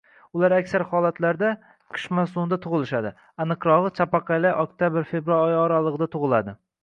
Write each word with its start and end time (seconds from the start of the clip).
Ular 0.37 0.53
aksar 0.59 0.83
holatlarda 0.93 1.49
qish 1.97 2.07
mavsumida 2.19 2.59
tugʻilishadi. 2.63 3.11
Aniqrogʻi, 3.45 3.93
chapaqaylar 3.99 4.57
oktyabr-fevral 4.63 5.45
oyi 5.51 5.61
oraligʻida 5.67 6.09
tugʻiladi. 6.17 6.57